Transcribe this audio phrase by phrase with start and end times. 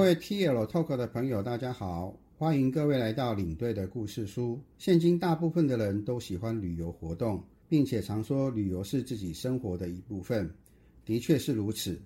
[0.00, 4.58] 各位 TL Talk 的朋友，大家好，欢迎各位来到领队的故事书。
[4.78, 10.50] 现今大部分的人都喜欢旅游活动，并且常说旅游是自己生活的一部分，
[11.04, 12.00] 的确是如此。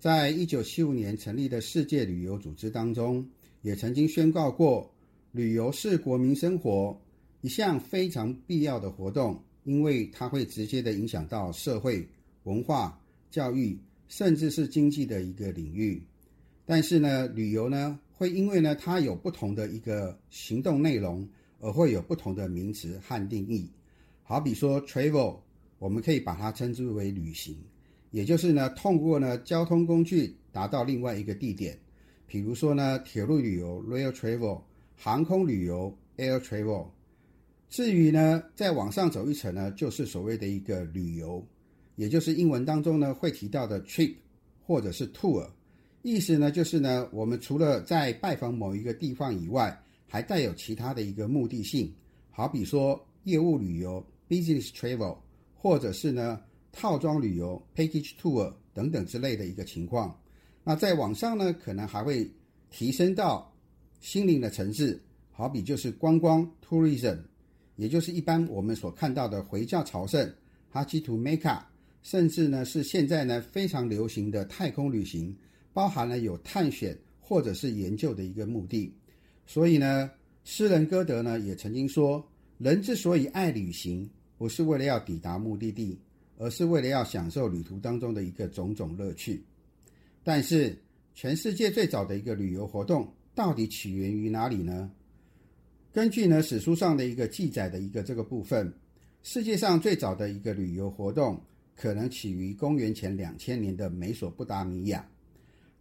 [0.00, 3.24] 在一九七五年成立的世界旅游组织当中，
[3.62, 4.92] 也曾经宣告过，
[5.30, 7.00] 旅游是国民生活
[7.42, 12.04] 一项非常必要的活动，因为它会直接的影响到社会、
[12.42, 13.00] 文化、
[13.30, 13.78] 教育，
[14.08, 16.02] 甚至是经济的一个领域。
[16.70, 21.28] 但是呢，旅游呢会因为呢它有不同的一个行动内容，
[21.58, 23.68] 而会有不同的名词和定义。
[24.22, 25.40] 好比说 travel，
[25.80, 27.56] 我们可以把它称之为旅行，
[28.12, 31.76] 也就是呢通过呢交通工具达到另外一个地点。
[32.24, 34.62] 比如说呢铁路旅游 rail travel，
[34.94, 36.86] 航空旅游 air travel。
[37.68, 41.44] 至于呢再往上走一层呢，就是所谓的一个旅游，
[41.96, 44.14] 也就是英文当中呢会提到的 trip
[44.64, 45.48] 或者是 tour。
[46.02, 51.92] 意思呢，就是呢，我们除了在拜访某一个地方以外，还带有其他的一个目的性，
[52.30, 55.16] 好比说业务旅游 （business travel）
[55.54, 56.40] 或者是呢
[56.72, 60.18] 套装旅游 （package tour） 等等之类的一个情况。
[60.64, 62.28] 那在网上呢，可能还会
[62.70, 63.52] 提升到
[64.00, 64.98] 心灵的层次，
[65.30, 67.18] 好比就是观光 （tourism），
[67.76, 70.32] 也就是一般我们所看到的回教朝圣
[70.72, 71.60] （Hajj to Mecca），
[72.02, 75.36] 甚至呢是现在呢非常流行的太空旅行。
[75.72, 78.92] 包含了有探险或者是研究的一个目的，
[79.46, 80.10] 所以呢，
[80.44, 82.26] 诗人歌德呢也曾经说，
[82.58, 85.98] 人之所以爱旅行，不是为了要抵达目的地，
[86.38, 89.42] 而是为了要享受旅途当中的一个种种乐趣。
[90.22, 90.76] 但是，
[91.14, 94.90] 全世界最早的一个旅游活动到底起源于哪里呢？
[95.92, 98.72] 根据呢史书上的一个记载的一个这个部分，
[99.22, 101.40] 世界上最早的一个旅游活动
[101.76, 105.08] 可能起于公元前两千年的美索不达米亚。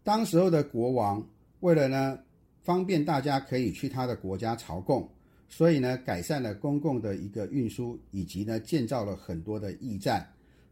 [0.10, 1.24] 当时候的国王
[1.60, 2.18] 为了呢
[2.64, 5.08] 方便大家可以去他的国家朝贡，
[5.48, 10.28] 所以呢改善了公共的一个运输，以及呢建造了很多的驿站。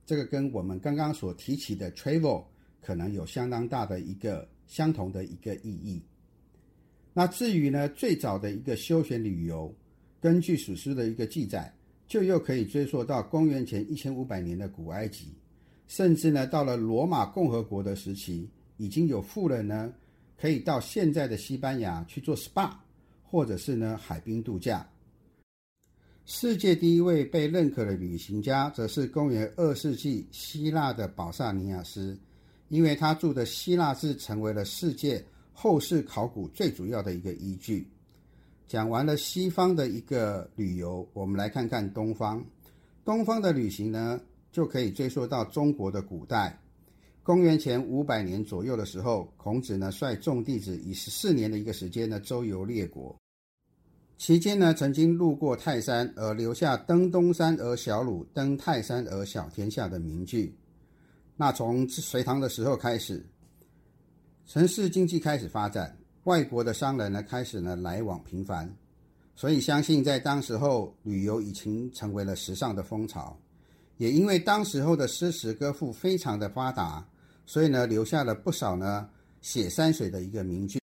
[0.07, 2.45] 这个跟我们刚刚所提起的 travel
[2.81, 6.01] 可能有相当大的一个相同的一个意义。
[7.13, 9.71] 那至于呢最早的一个休闲旅游，
[10.19, 11.71] 根据史书的一个记载，
[12.07, 15.27] 就又可以追溯到公元前一千五百年的古埃及，
[15.85, 18.49] 甚至呢到了罗马共和国的时期。
[18.77, 19.93] 已经有富人呢，
[20.39, 22.71] 可以到现在的西班牙去做 SPA，
[23.23, 24.87] 或者是呢海滨度假。
[26.25, 32.19] 世界第一位被认可的旅行家，则是公元二世纪希腊的保萨尼亚斯，
[32.67, 35.23] 因为他住的希腊字成为了世界
[35.53, 37.87] 后世考古最主要的一个依据。
[38.67, 42.45] 讲完了西方的一个旅游，我们来看看东方。
[43.05, 44.19] 东方的旅行呢，
[44.51, 46.59] 就可以追溯到中国的古代。
[47.27, 53.13] 公元前五百年左右的时候，孔子呢率众弟子以十四年的一个时间呢周游列国，
[54.17, 60.55] 期间呢曾经路过泰山，而留下“登东山而小鲁，登泰山而小天下”的名句。
[61.35, 63.21] 那从隋唐的时候开始，
[64.45, 68.73] 城市经济开始发展，外国的商人呢开始呢来往频繁，
[69.35, 73.37] 所以相信在当时候旅游已经成为了时尚的风潮。
[73.97, 77.05] 也因为当时候的诗词歌赋非常的发达。
[77.47, 79.09] 所以呢，留下了不少呢
[79.41, 80.79] 写山水的一个名句。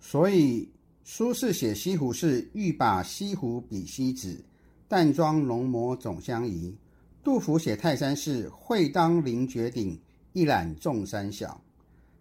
[0.00, 0.68] 所以
[1.04, 4.44] 苏轼写西湖是欲把西湖比西子，
[4.88, 6.76] 淡妆浓抹总相宜。
[7.22, 10.00] 杜甫写泰山是会当凌绝顶，
[10.32, 11.60] 一览众山小。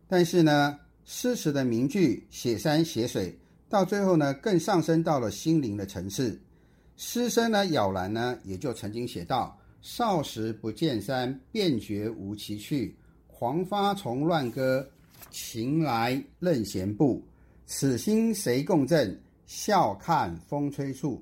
[0.08, 3.40] 但是呢，诗词的名句写山写水，
[3.70, 6.40] 到最后呢，更上升到了心灵的层次。
[6.98, 12.96] 诗僧呢，咬然呢，也就曾经写道：“少时不见山，便觉无奇趣。”
[13.38, 14.90] 黄发从乱歌，
[15.30, 17.22] 情来任闲步。
[17.66, 19.22] 此心谁共振？
[19.46, 21.22] 笑看风吹处。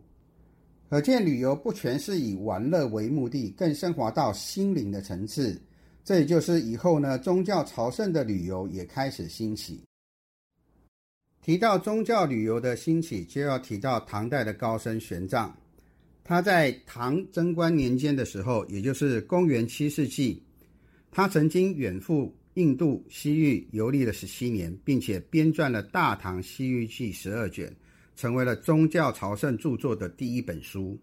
[0.87, 5.59] 可见旅游不全是以玩乐为目的，更升华到心灵的层次。
[6.03, 9.81] 这也就是以后呢，宗教朝圣的旅游也开始兴起。
[11.41, 15.49] 提到宗教旅游的兴起，就要提到唐代的高僧玄奘。
[16.23, 20.43] 他在唐贞观年间的时候，也就是公元七世纪。
[21.13, 27.71] 他曾经远赴印度西域游历了十七年，并且编撰了《大唐西域记》十二卷，
[28.15, 30.99] 成为了宗教朝圣著作的第一本书。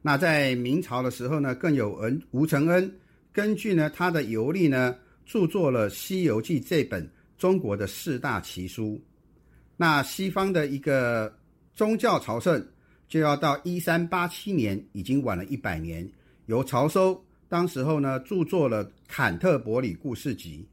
[0.00, 2.90] 那在明朝的时候呢，更有恩吴承恩
[3.32, 4.96] 根据呢他的游历呢，
[5.26, 7.06] 著作了《西游记》这本
[7.36, 9.00] 中国的四大奇书。
[9.76, 11.34] 那西方的一个
[11.74, 12.66] 宗教朝圣，
[13.08, 16.10] 就要到一三八七年，已经晚了一百年，
[16.46, 17.22] 由曹收。
[17.48, 20.66] 当时候呢，著作了《坎特伯里故事集》。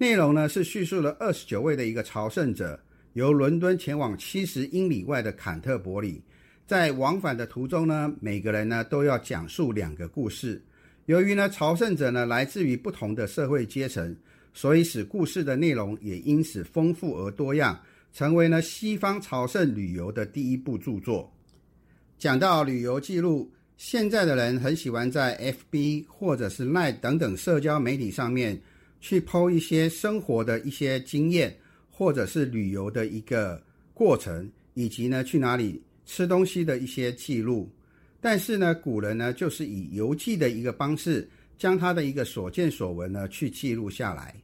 [0.00, 2.78] 内容呢是叙述了二十九位的一个朝圣者，
[3.14, 6.22] 由伦敦前往七十英里外的坎特伯里，
[6.66, 10.62] 在往返的途中呢，每个人呢都要讲述两个故事。
[11.06, 14.16] 由于呢朝圣者呢来自于不同的社会阶层，
[14.54, 17.78] 所以使故事的内容也因此丰富而多样，
[18.12, 21.32] 成为呢西方朝圣旅游的第一部著作。
[22.18, 28.60] 讲到旅游记录，现在的人很喜欢在 FB 或者是 Line 等等社交媒体上面。
[29.00, 31.56] 去剖一些生活的一些经验，
[31.88, 33.62] 或者是旅游的一个
[33.94, 37.72] 过程，以及呢去哪里吃东西的一些记录。
[38.20, 44.34] 但是呢，古人呢就是以游记的一个方式，将他的一个所见所闻呢去记录下来。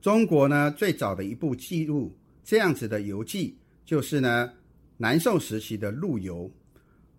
[0.00, 2.10] 中国呢最早的一部记录
[2.42, 4.50] 这样子的游记，就是呢
[4.96, 6.50] 南宋时期的陆游。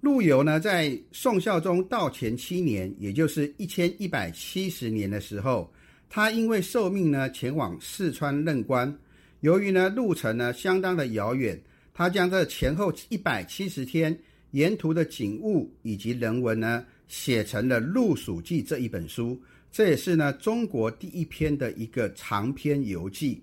[0.02, 5.72] 陆游呢在宋孝宗道前七年，也就是一千一百七十年的时候。
[6.10, 8.98] 他因为受命呢前往四川任官，
[9.42, 11.62] 由于呢路程呢相当的遥远，
[11.94, 14.18] 他将这前后一百七十天
[14.52, 19.40] 沿途的景物以及人文呢写成了《陆蜀记》这一本书，
[19.72, 23.40] 这也是呢中国第一篇的一个长篇游记。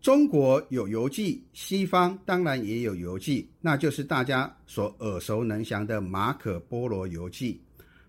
[0.00, 7.60] 中国有游记，西方当然也有游记，那就是大家所耳熟能详的《马可波罗游记》。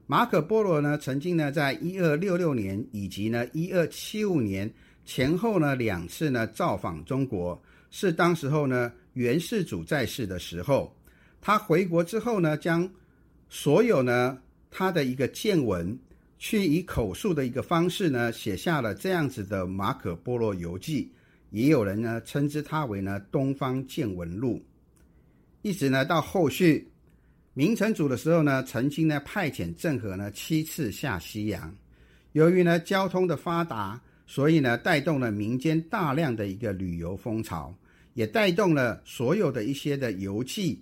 [0.06, 4.72] 马可波罗呢，曾经呢，在一二六六年以及呢一二七五年
[5.04, 7.60] 前后呢两次呢造访中国，
[7.90, 10.96] 是当时候呢元世祖在世的时候。
[11.42, 12.88] 他回国之后呢，将
[13.50, 14.38] 所有呢
[14.70, 15.98] 他的一个见闻，
[16.38, 21.04] 去以口述的一个方式呢写下了这样子的《马可波罗游记》，
[21.52, 24.58] 也有人呢称之它为呢《东方见闻录》，
[25.62, 26.88] 一直呢到后续。
[27.56, 31.76] 明成祖的时候呢，曾经呢派遣郑和呢七次下西洋，
[32.32, 37.76] 由于呢交通的发达，所以呢带动了民间大量的一个旅游风潮，
[38.14, 40.82] 也带动了所有的一些的游记，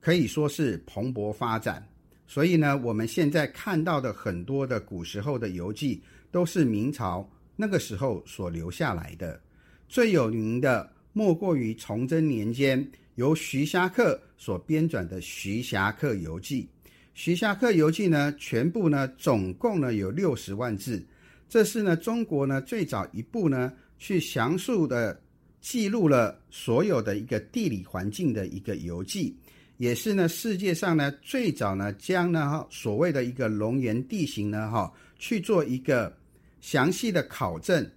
[0.00, 1.84] 可以说是蓬勃发展。
[2.26, 9.40] 所以呢，我们现在看到的很多的古时候的游记，都是明朝那个时候所留下来的。
[9.88, 12.86] 最有名的莫过于崇祯年间。
[13.16, 16.62] 由徐霞客所编纂的《徐霞客游记》，
[17.14, 21.00] 《徐霞客游记》呢，全部呢，总共呢有六十万字。
[21.48, 25.16] 这是呢中国呢最早一部呢去详述的
[25.60, 29.32] 记录了所有的一个地理环境的一个游记，
[29.76, 36.12] 也是呢世界上呢最早呢将呢哈所谓的一个龙岩地形呢哈去做一个
[36.60, 37.88] 详细的考证，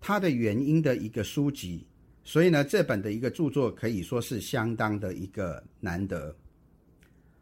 [0.00, 1.86] 它的原因的一个书籍。
[2.24, 6.34] 所以呢，这本的一个著作可以说是相当的一个难得。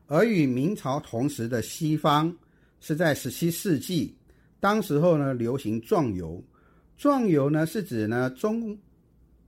[0.07, 2.37] 而与明朝同时的西方，
[2.81, 4.15] 是在十七世纪，
[4.61, 6.45] 当时候呢流行壮游。
[6.99, 8.79] 壮游呢是指呢中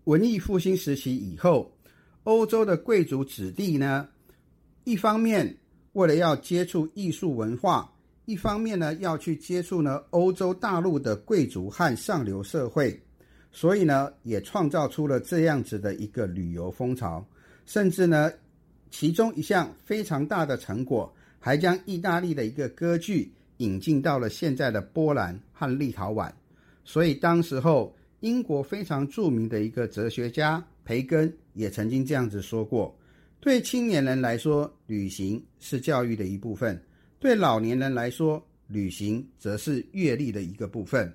[0.05, 1.71] 文艺复兴时期以后，
[2.25, 4.09] 欧洲的贵族子弟呢，
[4.85, 5.55] 一方面
[5.93, 7.93] 为了要接触艺术文化，
[8.27, 13.01] 一方面呢要去接触呢欧洲大陆的贵族和上流社会。
[13.53, 17.27] 所以呢，也创造出了这样子的一个旅游风潮，
[17.65, 18.31] 甚至呢，
[18.91, 26.31] 其中一项非常大的成果，还将意大利的一个歌剧引进到了现在的波兰和立陶宛。
[26.85, 32.95] 所以当时候，英国非常著名的一个哲学家培根也曾经这样子说过：，
[33.41, 36.79] 对青年人来说，旅行是教育的一部分；，
[37.27, 41.13] 对老年人来说，旅行则是阅历的一个部分。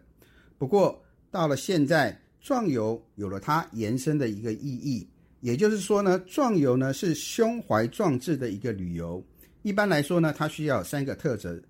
[0.57, 1.01] 不过
[1.31, 5.07] 到了现在，壮游有了它延伸的一个意义，
[5.39, 9.23] 也就是说呢，壮游呢是胸怀壮志的一个旅游。
[9.61, 11.63] 一般来说呢，它需要三个特质：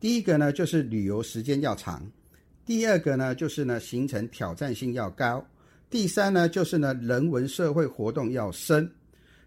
[0.00, 2.00] 第一个呢就是旅游时间要长；
[2.66, 5.38] 第二个呢就是呢行程挑战性要高；
[5.88, 8.90] 第三呢就是呢人文社会活动要深。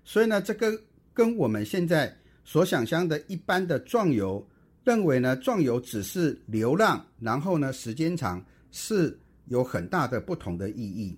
[0.06, 0.72] 所以呢，这个
[1.14, 4.44] 跟我们现在所想象的一般的壮游，
[4.84, 9.20] 认为呢壮游只是流浪，然后呢时间长是。
[9.50, 11.18] 有很大的不同的意义。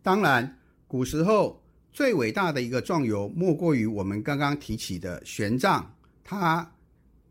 [0.00, 0.56] 当然，
[0.86, 1.60] 古时候
[1.92, 5.84] 最伟大的一个壮游，莫过于我们刚刚提起的玄奘，
[6.22, 6.72] 他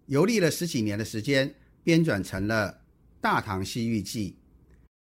[0.07, 2.73] 游历了十几年的时间，编纂成了
[3.21, 4.35] 《大唐西域记》。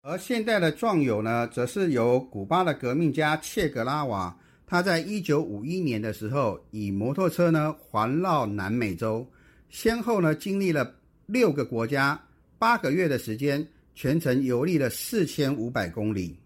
[0.09, 9.25] 而现代的壮游呢，则是由古巴的革命家切格拉瓦，他在一九五一年的时候，以摩托车呢环绕南美洲，
[9.69, 10.95] 先后呢经历了
[11.25, 12.21] 六个国家，
[12.57, 13.67] 八个月的时间。
[13.97, 16.37] 全程游历了四千五百公里。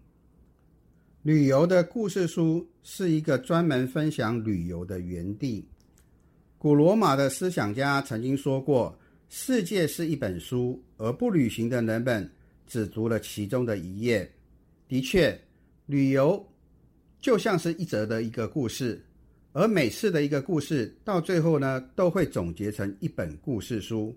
[1.22, 5.66] 旅游的故事书是一个专门分享旅游的园地。
[6.58, 8.96] 古罗马的思想家曾经说过
[9.28, 12.30] ：“世界是一本书，而不旅行的人们
[12.68, 14.30] 只读了其中的一页。
[14.86, 15.36] 的确，
[15.86, 16.48] 旅游
[17.20, 19.04] 就像是一则的一个故事，
[19.52, 24.16] 而每次的一个故事到最后呢，都会总结成一本故事书。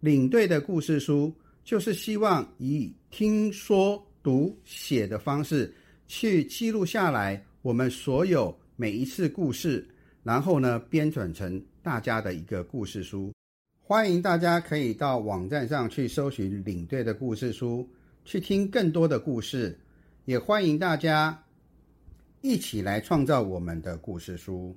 [0.00, 1.34] 领队的故事书
[1.64, 5.74] 就是希望以听说读写的方式
[6.06, 9.84] 去记录下来我们所有每一次故事，
[10.22, 13.32] 然后呢编转成大家的一个故事书。
[13.80, 17.88] 欢迎大家可以到网站上去搜寻领队的故事书，
[18.24, 19.76] 去听更多的故事。
[20.26, 21.40] 也欢迎大家
[22.48, 24.72] 一起来创造我们的故事书。